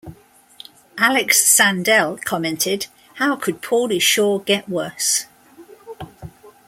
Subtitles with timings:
[0.97, 5.27] Alex Sandell commented How could Pauly Shore get worse?!?